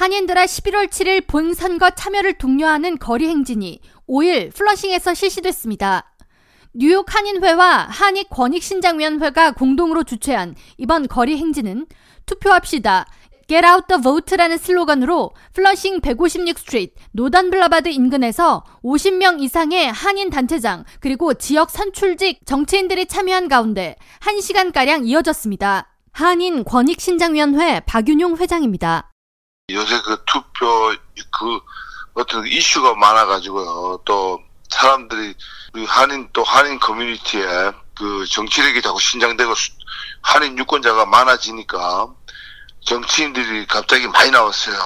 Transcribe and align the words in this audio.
한인들의 0.00 0.46
11월 0.46 0.88
7일 0.88 1.26
본선거 1.26 1.90
참여를 1.90 2.38
독려하는 2.38 2.98
거리 2.98 3.28
행진이 3.28 3.80
5일 4.08 4.50
플러싱에서 4.54 5.12
실시됐습니다. 5.12 6.14
뉴욕 6.72 7.14
한인회와 7.14 7.88
한인 7.90 8.30
권익신장위원회가 8.30 9.52
공동으로 9.52 10.04
주최한 10.04 10.54
이번 10.78 11.06
거리 11.06 11.36
행진은 11.36 11.86
투표합시다. 12.24 13.04
Get 13.46 13.66
out 13.66 13.88
the 13.88 14.00
vote라는 14.00 14.56
슬로건으로 14.56 15.32
플러싱 15.52 16.00
156 16.00 16.58
Street 16.58 16.94
Northern 17.12 17.50
Boulevard 17.50 17.90
인근에서 17.90 18.64
50명 18.82 19.42
이상의 19.42 19.92
한인 19.92 20.30
단체장 20.30 20.84
그리고 21.00 21.34
지역 21.34 21.68
선출직 21.68 22.46
정치인들이 22.46 23.04
참여한 23.04 23.48
가운데 23.48 23.96
1시간가량 24.20 25.06
이어졌습니다. 25.06 25.94
한인 26.12 26.64
권익신장위원회 26.64 27.80
박윤용 27.80 28.38
회장입니다. 28.38 29.09
요새 29.74 30.00
그 30.02 30.22
투표 30.26 30.94
그 31.38 31.60
어떤 32.14 32.46
이슈가 32.46 32.94
많아가지고요. 32.94 34.02
또 34.04 34.40
사람들이 34.68 35.34
한인 35.86 36.28
또 36.32 36.42
한인 36.44 36.78
커뮤니티에 36.78 37.42
그 37.96 38.24
정치력이 38.26 38.82
자꾸 38.82 39.00
신장되고 39.00 39.52
한인 40.22 40.58
유권자가 40.58 41.06
많아지니까 41.06 42.08
정치인들이 42.84 43.66
갑자기 43.66 44.06
많이 44.08 44.30
나왔어요. 44.30 44.76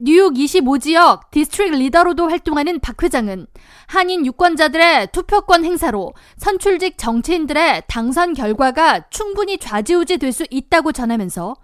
뉴욕 0.00 0.32
25지역 0.34 1.30
District 1.32 1.72
Leader로도 1.72 2.28
활동하는 2.28 2.78
박 2.78 3.02
회장은 3.02 3.48
한인 3.88 4.24
유권자들의 4.26 5.08
투표권 5.10 5.64
행사로 5.64 6.14
선출직 6.36 6.98
정치인들의 6.98 7.82
당선 7.88 8.34
결과가 8.34 9.08
충분히 9.10 9.58
좌지우지 9.58 10.18
될 10.18 10.32
수 10.32 10.46
있다고 10.50 10.92
전하면서 10.92 11.56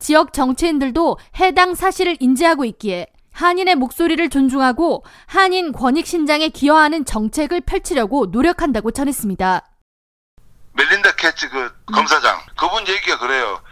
지역 0.00 0.32
정치인들도 0.32 1.18
해당 1.38 1.74
사실을 1.74 2.16
인지하고 2.18 2.64
있기에 2.64 3.06
한인의 3.32 3.76
목소리를 3.76 4.28
존중하고 4.28 5.04
한인 5.26 5.72
권익 5.72 6.06
신장에 6.06 6.48
기여하는 6.48 7.04
정책을 7.04 7.60
펼치려고 7.60 8.26
노력한다고 8.26 8.90
전했습니다. 8.90 9.66
멜린다 10.72 11.12
캐츠 11.16 11.48
그 11.50 11.72
검사장 11.92 12.40
그분 12.56 12.86
얘기가 12.88 13.18
그래요. 13.18 13.62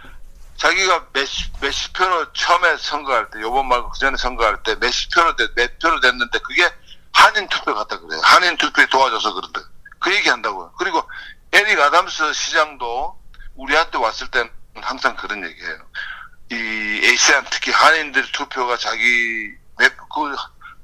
자기가 0.57 1.07
몇십, 1.12 1.53
몇십 1.61 1.93
표로 1.93 2.33
처음에 2.33 2.77
선거할 2.79 3.31
때, 3.31 3.41
요번 3.41 3.69
말고 3.69 3.91
그 3.91 3.98
전에 4.01 4.17
선거할 4.17 4.61
때 4.65 4.75
몇십 4.75 5.15
표로, 5.15 5.37
됐, 5.37 5.55
몇 5.55 5.79
표로 5.79 6.01
됐는데 6.01 6.39
그게 6.41 6.69
한인 7.13 7.47
투표 7.48 7.75
같다 7.75 7.98
그래요. 8.01 8.20
한인 8.25 8.57
투표에 8.57 8.87
도와줘서 8.87 9.35
그런다. 9.35 9.61
그 10.01 10.15
얘기 10.15 10.29
한다고요. 10.29 10.73
그리고 10.77 11.03
에릭 11.53 11.79
아담스 11.79 12.33
시장도 12.33 13.19
우리한테 13.55 13.98
왔을 13.98 14.29
땐 14.31 14.51
항상 14.75 15.15
그런 15.17 15.45
얘기해요. 15.45 15.79
이 16.51 16.55
에이시안 17.05 17.45
특히 17.51 17.71
한인들 17.73 18.33
투표가 18.33 18.77
자기 18.79 19.53
몇, 19.79 19.93
그, 19.97 20.35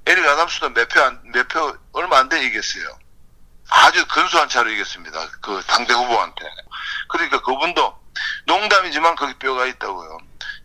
에릭 0.07 0.27
아담스도 0.27 0.71
몇 0.71 0.89
표, 0.89 1.01
안, 1.01 1.21
몇 1.33 1.49
표, 1.49 1.77
얼마 1.93 2.19
안 2.19 2.29
돼 2.29 2.45
이겼어요. 2.45 2.85
아주 3.71 4.07
근소한 4.07 4.49
차로 4.49 4.71
이겼습니다. 4.71 5.19
그 5.41 5.63
당대 5.67 5.95
후보한테. 5.95 6.45
그러니까 7.09 7.41
그분도 7.41 7.99
농담이지만 8.47 9.17
거기 9.17 9.35
뼈가 9.39 9.67
있다고요. 9.67 10.19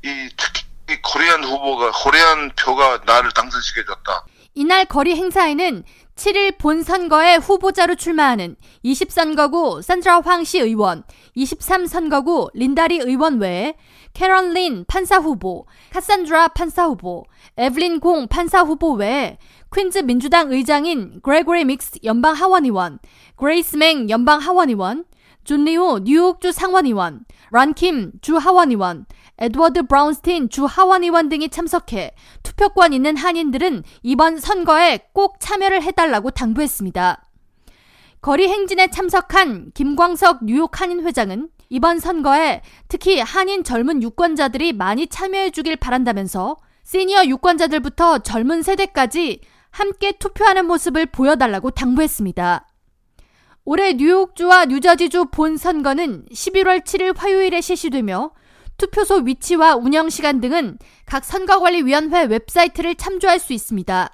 이 0.03 0.29
특히 0.35 0.63
이 0.89 0.97
코리안 1.01 1.43
후보가 1.43 1.91
코리안 1.91 2.51
표가 2.55 2.99
나를 3.05 3.31
당선시켜줬다. 3.31 4.25
이날 4.55 4.85
거리 4.85 5.15
행사에는 5.15 5.85
7일 6.19 6.57
본선거에 6.57 7.37
후보자로 7.37 7.95
출마하는 7.95 8.57
20선거구 8.83 9.81
산드라 9.81 10.19
황 10.19 10.59
시의원, 10.59 11.03
23선거구 11.37 12.49
린다 12.53 12.85
리 12.85 12.97
의원 12.97 13.39
외에 13.39 13.75
캐런 14.13 14.51
린 14.51 14.83
판사 14.85 15.17
후보, 15.17 15.65
카산드라 15.91 16.49
판사 16.49 16.87
후보, 16.87 17.23
에블린 17.55 18.01
공 18.01 18.27
판사 18.27 18.63
후보 18.63 18.91
외에 18.95 19.37
퀸즈 19.73 19.99
민주당 19.99 20.51
의장인 20.51 21.21
그레고리 21.23 21.63
믹스 21.63 21.99
연방 22.03 22.33
하원의원, 22.33 22.99
그레이스 23.37 23.77
맹 23.77 24.09
연방 24.09 24.39
하원의원, 24.39 25.05
존 25.49 25.63
리우 25.65 26.01
뉴욕주 26.03 26.51
상원의원, 26.51 27.25
론 27.49 27.80
김 27.80 28.11
주 28.21 28.37
하원의원, 28.37 29.07
에드워드 29.39 29.87
브라운스틴 29.87 30.49
주 30.49 30.65
하원의원 30.65 31.27
등이 31.27 31.49
참석해 31.49 32.13
투표권 32.43 32.93
있는 32.93 33.17
한인들은 33.17 33.81
이번 34.03 34.37
선거에 34.37 34.99
꼭 35.11 35.37
참여를 35.39 35.81
해달라고 35.81 36.29
당부했습니다. 36.29 37.25
거리 38.21 38.47
행진에 38.47 38.91
참석한 38.91 39.71
김광석 39.73 40.45
뉴욕 40.45 40.79
한인 40.79 41.03
회장은 41.03 41.49
이번 41.69 41.97
선거에 41.97 42.61
특히 42.87 43.19
한인 43.19 43.63
젊은 43.63 44.03
유권자들이 44.03 44.73
많이 44.73 45.07
참여해 45.07 45.49
주길 45.49 45.77
바란다면서 45.77 46.57
시니어 46.83 47.25
유권자들부터 47.25 48.19
젊은 48.19 48.61
세대까지 48.61 49.41
함께 49.71 50.11
투표하는 50.11 50.67
모습을 50.67 51.07
보여달라고 51.07 51.71
당부했습니다. 51.71 52.68
올해 53.71 53.93
뉴욕주와 53.93 54.65
뉴저지주 54.65 55.25
본 55.25 55.55
선거는 55.55 56.25
11월 56.33 56.83
7일 56.83 57.15
화요일에 57.15 57.61
실시되며 57.61 58.31
투표소 58.77 59.17
위치와 59.17 59.75
운영 59.75 60.09
시간 60.09 60.41
등은 60.41 60.79
각 61.05 61.23
선거관리위원회 61.23 62.23
웹사이트를 62.23 62.95
참조할 62.95 63.37
수 63.37 63.53
있습니다. 63.53 64.11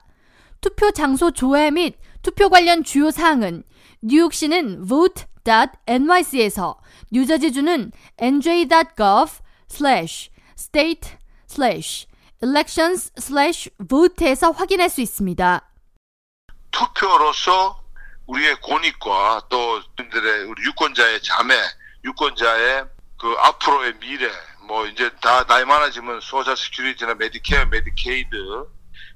투표 0.59 0.91
장소 0.91 1.31
조회 1.31 1.71
및 1.71 1.95
투표 2.21 2.49
관련 2.49 2.83
주요 2.83 3.11
사항은 3.11 3.63
뉴욕시는 4.01 4.87
vote.nyc에서 4.87 6.75
뉴저지주는 7.13 7.93
nj.gov 8.17 9.39
slash 9.69 10.31
state 10.59 11.11
slash 11.49 12.07
elections 12.43 13.13
slash 13.17 13.69
vote에서 13.87 14.51
확인할 14.51 14.89
수 14.89 14.99
있습니다. 14.99 15.71
투표로서 16.71 17.84
우리의 18.27 18.59
권익과 18.61 19.43
또 19.49 19.81
분들의 19.95 20.45
우리 20.45 20.63
유권자의 20.63 21.21
자매, 21.21 21.55
유권자의 22.03 22.85
그 23.19 23.35
앞으로의 23.39 23.99
미래, 23.99 24.29
뭐 24.67 24.85
이제 24.87 25.09
다 25.21 25.45
나이 25.45 25.63
많아지면 25.65 26.21
Social 26.21 26.57
Security나 26.57 27.15
Medicare, 27.15 27.65
Medicaid, 27.65 28.67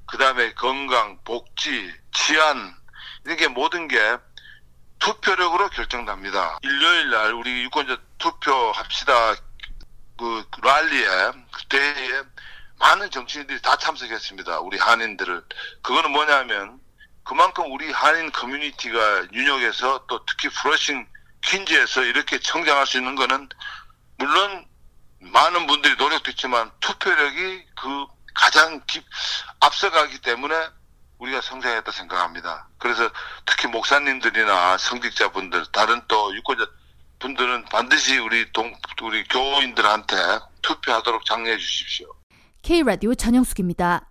그 0.05 0.17
다음에 0.17 0.53
건강, 0.53 1.19
복지, 1.23 1.91
치안 2.11 2.75
이게 3.27 3.47
모든 3.47 3.87
게 3.87 3.97
투표력으로 4.99 5.69
결정납니다. 5.69 6.59
일요일 6.61 7.09
날 7.09 7.33
우리 7.33 7.63
유권자 7.63 7.97
투표합시다 8.17 9.35
그 10.17 10.45
rally에 10.61 11.07
그때에 11.51 12.21
많은 12.77 13.09
정치인들이 13.09 13.61
다 13.61 13.77
참석했습니다. 13.77 14.59
우리 14.59 14.77
한인들을 14.77 15.43
그거는 15.81 16.11
뭐냐면 16.11 16.79
그만큼 17.29 17.71
우리 17.71 17.91
한인 17.91 18.31
커뮤니티가 18.31 19.27
뉴욕에서 19.31 20.03
또 20.07 20.25
특히 20.25 20.49
플러싱 20.49 21.05
퀸즈에서 21.41 22.01
이렇게 22.01 22.39
성장할 22.41 22.87
수 22.87 22.97
있는 22.97 23.13
거는 23.13 23.47
물론 24.17 24.65
많은 25.19 25.67
분들이 25.67 25.95
노력도 25.95 26.31
있지만 26.31 26.71
투표력이 26.79 27.65
그 27.79 28.05
가장 28.33 28.81
깊, 28.87 29.05
앞서가기 29.59 30.21
때문에 30.21 30.55
우리가 31.19 31.41
성장했다 31.41 31.91
생각합니다. 31.91 32.67
그래서 32.79 33.07
특히 33.45 33.67
목사님들이나 33.67 34.79
성직자분들, 34.79 35.67
다른 35.71 36.01
또 36.07 36.35
유권자 36.35 36.65
분들은 37.19 37.65
반드시 37.65 38.17
우리 38.17 38.51
동, 38.53 38.75
우리 39.03 39.23
교인들한테 39.25 40.15
투표하도록 40.63 41.23
장려해 41.25 41.59
주십시오. 41.59 42.11
K라디오 42.63 43.13
전영숙입니다. 43.13 44.08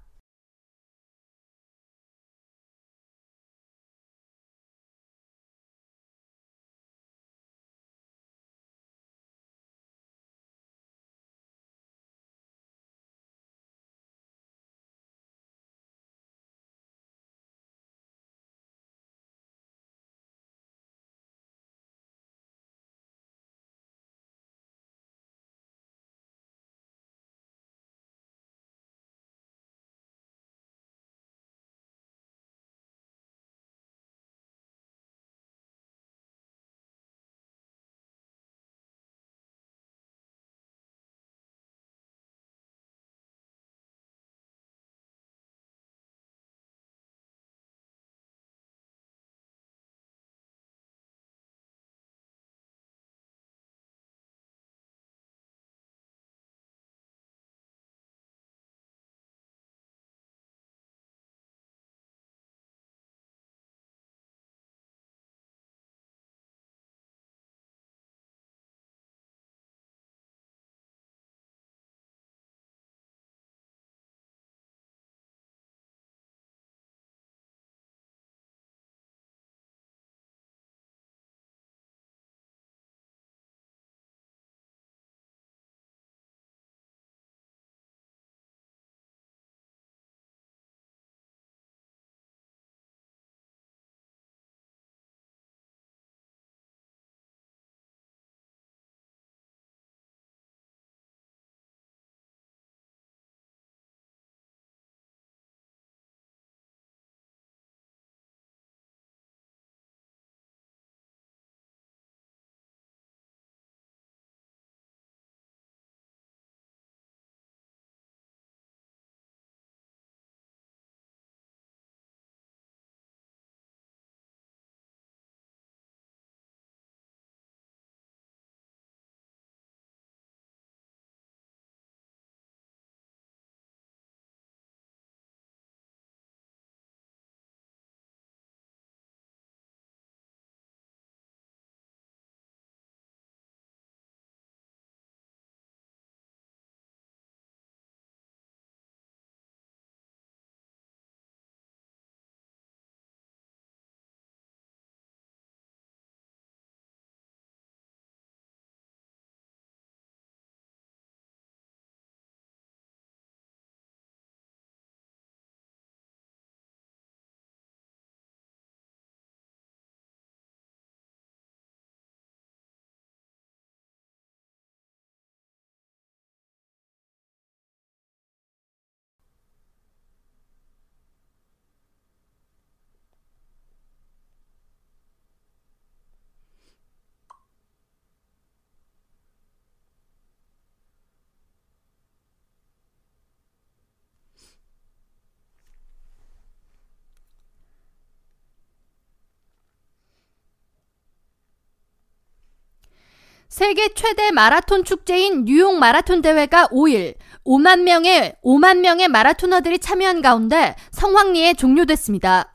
세계 203.59 203.93
최대 203.93 204.31
마라톤 204.31 204.85
축제인 204.85 205.45
뉴욕 205.45 205.81
마라톤 205.81 206.23
대회가 206.23 206.69
5일 206.69 207.17
5만 207.45 207.83
명의 207.83 208.33
5만 208.45 208.79
명의 208.79 209.09
마라토너들이 209.09 209.81
참여한 209.81 210.23
가운데 210.23 210.77
성황리에 210.93 211.55
종료됐습니다. 211.55 212.55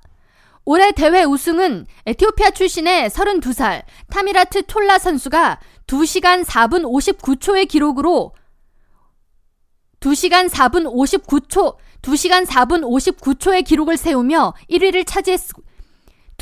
올해 0.63 0.94
대회 0.94 1.25
우승은 1.25 1.88
에티오피아 2.05 2.51
출신의 2.51 3.09
32살 3.09 3.83
타미라트 4.11 4.65
톨라 4.65 4.97
선수가 4.97 5.59
2시간 5.88 6.45
4분 6.45 6.83
59초의 6.83 7.67
기록으로 7.67 8.31
2시간 10.00 10.47
4분 10.47 10.85
59초 10.85 11.75
2시간 12.01 12.45
4분 12.45 12.81
59초의 12.81 13.65
기록을 13.65 13.97
세우며 13.97 14.53
1위를 14.69 15.05
차지했 15.05 15.41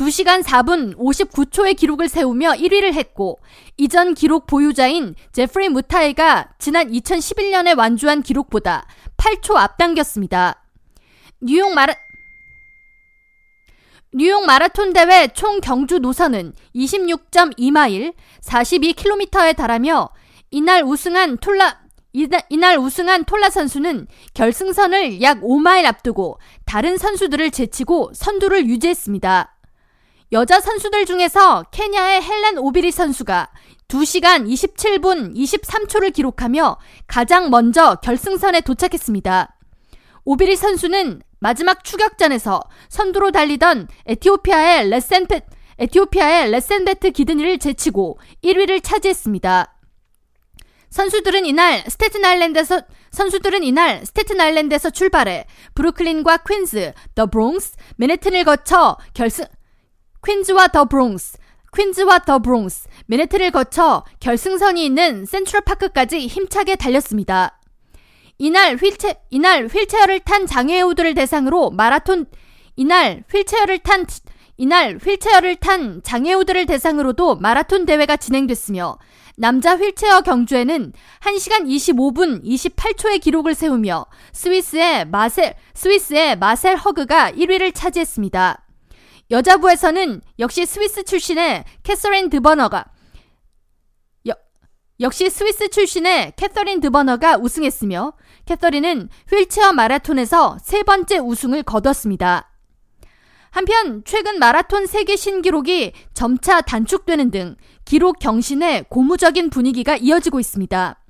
2시간 0.02 0.42
4분 0.42 0.98
59초의 0.98 1.78
기록을 1.78 2.10
세우며 2.10 2.54
1위를 2.54 2.94
했고 2.94 3.40
이전 3.78 4.16
기록 4.16 4.48
보유자인 4.48 5.14
제프리 5.32 5.70
무타이가 5.70 6.54
지난 6.58 6.92
2011년에 6.92 7.78
완주한 7.78 8.24
기록보다 8.24 8.88
8초 9.18 9.56
앞당겼습니다. 9.56 10.64
뉴욕 11.42 11.72
마라 11.74 11.94
뉴욕 14.14 14.44
마라톤 14.46 14.92
대회 14.92 15.28
총 15.28 15.62
경주 15.62 16.00
노선은 16.00 16.54
26.2마일 16.76 18.14
42km에 18.44 19.56
달하며 19.56 20.10
이날 20.50 20.84
우승한 20.84 21.38
톨라 21.38 21.80
이날, 22.14 22.78
우승한 22.78 23.24
톨라 23.24 23.50
선수는 23.52 24.08
결승선을 24.34 25.22
약 25.22 25.42
5마일 25.42 25.86
앞두고 25.86 26.40
다른 26.66 26.98
선수들을 26.98 27.52
제치고 27.52 28.12
선두를 28.14 28.66
유지했습니다. 28.66 29.61
여자 30.34 30.62
선수들 30.62 31.06
중에서 31.06 31.64
케냐의 31.72 32.22
헬렌 32.22 32.58
오비리 32.58 32.92
선수가 32.92 33.52
2시간 33.90 34.48
27분 34.48 35.36
23초를 35.36 36.14
기록하며 36.14 36.78
가장 37.06 37.50
먼저 37.50 37.96
결승선에 37.96 38.62
도착했습니다. 38.62 39.58
오비리 40.24 40.56
선수는 40.56 41.22
마지막 41.40 41.84
추격전에서 41.84 42.62
선두로 42.88 43.32
달리던 43.32 43.90
에티오피아의 44.06 44.88
레센페, 44.90 45.42
에티오피아의 45.80 46.52
레센베트 46.52 47.12
기드니를 47.12 47.58
제치고 47.58 48.18
1위를 48.42 48.82
차지했습니다. 48.82 49.76
선수들은 50.92 51.46
이날 51.46 51.84
스테튼 51.90 52.24
아일랜드에서 52.24 52.82
선수들은 53.12 53.64
이날 53.64 54.06
스테튼 54.06 54.40
아일랜드에서 54.40 54.92
출발해 54.92 55.46
브루클린과 55.76 56.38
퀸즈, 56.48 56.94
더 57.16 57.26
브롱스, 57.26 57.76
맨해튼을 57.98 58.46
거쳐 58.46 58.98
결승 59.14 59.46
퀸즈와 60.24 60.68
더 60.68 60.86
브롱스, 60.86 61.38
퀸즈와 61.76 62.20
더 62.20 62.40
브롱스, 62.40 62.88
맨해튼을 63.08 63.52
거쳐 63.52 64.04
결승선이 64.20 64.86
있는 64.86 65.26
센트럴 65.26 65.62
파크까지 65.62 66.28
힘차게 66.28 66.76
달렸습니다. 66.76 67.60
이날 68.38 68.76
휠체 68.76 69.16
이날 69.30 69.68
휠체어를 69.68 70.20
탄 70.22 70.46
장애우들을 70.46 71.14
대상으로 71.16 71.72
마라톤 71.72 72.26
이날 72.76 73.24
휠체어를 73.32 73.80
탄 73.80 74.06
이날 74.58 74.98
휠체어를 74.98 75.56
탄 75.56 76.02
장애우들을 76.04 76.66
대상으로도 76.68 77.36
마라톤 77.36 77.86
대회가 77.86 78.16
진행됐으며 78.16 78.98
남자 79.38 79.76
휠체어 79.76 80.22
경주에는 80.22 80.94
1시간 81.22 81.66
25분 81.66 82.44
28초의 82.44 83.22
기록을 83.22 83.56
세우며 83.56 84.06
스위스의 84.34 85.06
마셀 85.06 85.56
스위스의 85.74 86.38
마셀 86.38 86.78
허그가 86.78 87.32
1위를 87.32 87.74
차지했습니다. 87.74 88.66
여자부에서는 89.32 90.22
역시 90.40 90.66
스위스 90.66 91.04
출신의 91.04 91.64
캐서린 91.84 92.30
드버너가 92.30 92.86
역시 95.02 95.32
스위스 95.32 95.68
출신의 95.68 96.34
캐서린 96.36 96.80
드버너가 96.80 97.38
우승했으며 97.38 98.14
캐서린은 98.46 99.10
휠체어 99.32 99.74
마라톤에서 99.74 100.60
세 100.62 100.84
번째 100.84 101.18
우승을 101.18 101.64
거뒀습니다. 101.64 102.52
한편 103.50 104.04
최근 104.06 104.38
마라톤 104.38 104.86
세계 104.86 105.16
신기록이 105.16 105.94
점차 106.14 106.62
단축되는 106.62 107.32
등 107.32 107.56
기록 107.84 108.20
경신에 108.20 108.84
고무적인 108.90 109.50
분위기가 109.50 109.98
이어지고 109.98 110.40
있습니다. 110.40 111.04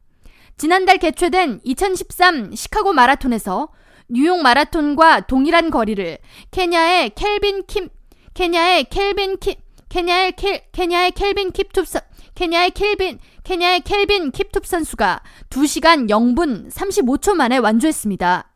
지난달 0.56 0.98
개최된 0.98 1.60
2013 1.66 2.56
시카고 2.56 2.94
마라톤에서 2.94 3.70
뉴욕 4.08 4.42
마라톤과 4.42 5.28
동일한 5.28 5.70
거리를 5.70 6.18
케냐의 6.51 7.10
켈빈 7.10 7.66
킴 7.68 7.90
케냐의 8.34 8.86
켈빈 8.86 9.38
킴 9.38 9.56
케냐의 9.90 10.32
켈 10.34 10.64
케냐의 10.72 11.12
켈빈 11.12 11.52
킵투 11.52 12.02
케냐의 12.34 12.72
켈빈 12.72 13.20
케냐의 13.44 13.82
켈빈 13.82 14.32
킵투 14.32 14.66
선수가 14.66 15.22
2시간 15.50 16.10
0분 16.10 16.72
35초 16.72 17.34
만에 17.34 17.58
완주했습니다. 17.58 18.48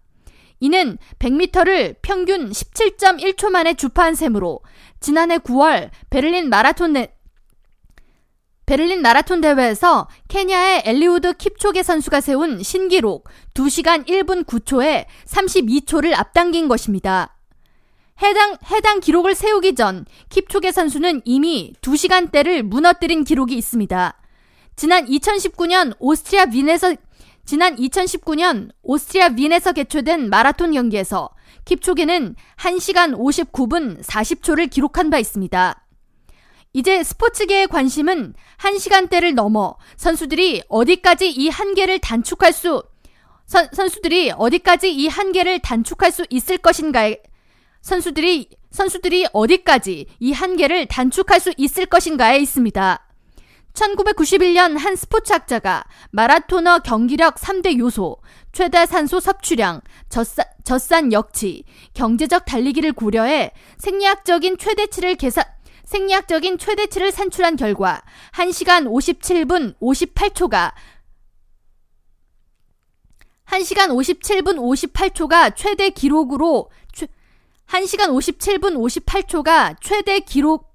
이는 0.62 0.98
100m를 1.20 1.96
평균 2.02 2.50
17.1초 2.50 3.50
만에 3.50 3.74
주파한 3.74 4.16
셈으로 4.16 4.62
지난해 5.02 5.38
9월 5.40 5.90
베를린 6.10 6.50
마라톤 6.50 6.94
내, 6.94 7.14
베를린 8.66 9.02
마라톤 9.02 9.42
대회에서 9.42 10.08
케냐의 10.30 10.84
엘리우드 10.86 11.34
킵초게 11.34 11.84
선수가 11.84 12.22
세운 12.22 12.64
신기록 12.64 13.28
2시간 13.54 14.08
1분 14.08 14.46
9초에 14.46 15.06
32초를 15.28 16.18
앞당긴 16.18 16.68
것입니다. 16.68 17.35
해당, 18.22 18.58
해당 18.72 19.00
기록을 19.02 19.36
세우기 19.36 19.76
전 19.76 20.06
킵초게 20.30 20.72
선수는 20.72 21.22
이미 21.26 21.74
2시간대를 21.82 22.64
무너뜨린 22.64 23.24
기록이 23.24 23.56
있습니다. 23.56 24.18
지난 24.76 25.06
2019년 25.06 25.96
오스트리아 26.00 26.46
윈에서 26.52 26.96
지난 27.46 27.76
2019년 27.76 28.70
오스트리아 28.84 29.30
윈에서 29.36 29.74
개최된 29.74 30.30
마라톤 30.30 30.72
경기에서 30.72 31.30
킵초게는 31.66 32.36
1시간 32.58 33.16
59분 33.18 34.02
40초를 34.02 34.70
기록한 34.70 35.10
바 35.10 35.20
있습니다. 35.20 35.86
이제 36.74 37.04
스포츠계의 37.04 37.68
관심은 37.68 38.34
1시간대를 38.60 39.34
넘어 39.34 39.78
선수들이 39.98 40.64
어디까지 40.68 41.30
이 41.32 41.50
한계를 41.50 42.00
단축할 42.00 42.54
수 42.54 42.84
선, 43.46 43.70
선수들이 43.72 44.32
어디까지 44.32 44.94
이 44.94 45.08
한계를 45.08 45.60
단축할 45.60 46.12
수 46.12 46.26
있을 46.30 46.58
것인가에 46.58 47.18
선수들이 47.86 48.50
선수들이 48.72 49.28
어디까지 49.32 50.08
이 50.20 50.32
한계를 50.32 50.88
단축할 50.88 51.40
수 51.40 51.54
있을 51.56 51.86
것인가에 51.86 52.40
있습니다. 52.40 53.08
1991년 53.74 54.76
한 54.80 54.96
스포츠 54.96 55.32
학자가 55.32 55.84
마라토너 56.10 56.80
경기력 56.80 57.36
3대 57.36 57.78
요소, 57.78 58.18
최대 58.54 58.88
산소 58.88 59.20
섭취량, 59.20 59.82
젖산, 60.10 60.46
젖산 60.64 61.14
역치, 61.14 61.64
경제적 61.94 62.46
달리기를 62.46 62.94
고려해 62.94 63.52
생리학적인 63.78 64.58
최대치를 64.58 65.14
계산, 65.16 65.44
생리학적인 65.84 66.58
최대치를 66.58 67.12
산출한 67.12 67.56
결과 67.56 68.02
1시간 68.34 68.88
57분 68.88 69.78
58초가 69.80 70.74
1시간 73.46 73.90
57분 73.90 74.58
58초가 74.58 75.56
최대 75.56 75.92
기록으로 75.92 76.70
1시간 77.68 78.10
57분 78.10 78.76
58초가 78.76 79.76
최대 79.82 80.20
기록 80.20 80.74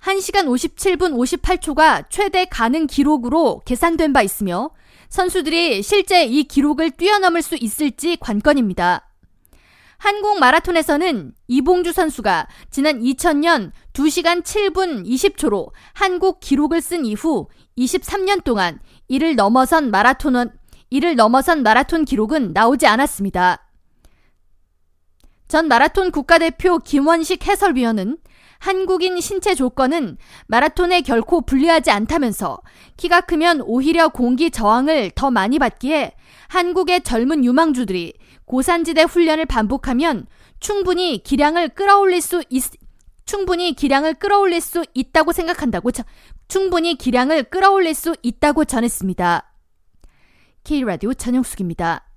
1시간 0.00 0.46
57분 0.46 1.14
58초가 1.14 2.06
최대 2.08 2.46
가능 2.46 2.86
기록으로 2.86 3.60
계산된 3.64 4.12
바 4.12 4.22
있으며 4.22 4.70
선수들이 5.10 5.82
실제 5.82 6.24
이 6.24 6.44
기록을 6.44 6.92
뛰어넘을 6.92 7.42
수 7.42 7.56
있을지 7.56 8.16
관건입니다. 8.16 9.06
한국 9.98 10.38
마라톤에서는 10.38 11.34
이봉주 11.48 11.92
선수가 11.92 12.48
지난 12.70 13.00
2000년 13.00 13.72
2시간 13.92 14.42
7분 14.42 15.06
20초로 15.06 15.72
한국 15.92 16.40
기록을 16.40 16.80
쓴 16.80 17.04
이후 17.04 17.48
23년 17.76 18.42
동안 18.42 18.80
이를 19.08 19.36
넘어선 19.36 19.90
마라톤은 19.90 20.50
이를 20.88 21.16
넘어선 21.16 21.62
마라톤 21.62 22.06
기록은 22.06 22.52
나오지 22.54 22.86
않았습니다. 22.86 23.69
전 25.50 25.66
마라톤 25.66 26.12
국가대표 26.12 26.78
김원식 26.78 27.48
해설위원은 27.48 28.18
한국인 28.60 29.20
신체 29.20 29.56
조건은 29.56 30.16
마라톤에 30.46 31.00
결코 31.00 31.40
불리하지 31.40 31.90
않다면서 31.90 32.60
키가 32.96 33.22
크면 33.22 33.62
오히려 33.62 34.10
공기 34.10 34.52
저항을 34.52 35.10
더 35.16 35.32
많이 35.32 35.58
받기에 35.58 36.12
한국의 36.46 37.02
젊은 37.02 37.44
유망주들이 37.44 38.14
고산지대 38.44 39.02
훈련을 39.02 39.46
반복하면 39.46 40.28
충분히 40.60 41.20
기량을 41.20 41.70
끌어올릴 41.70 42.22
수 42.22 42.44
있, 42.48 42.62
충분히 43.24 43.74
기량을 43.74 44.14
끌어올릴 44.14 44.60
수 44.60 44.84
있다고 44.94 45.32
생각한다고 45.32 45.90
충분히 46.46 46.94
기량을 46.94 47.42
끌어올릴 47.42 47.94
수 47.94 48.14
있다고 48.22 48.66
전했습니다. 48.66 49.52
K라디오 50.62 51.12
전영숙입니다. 51.12 52.09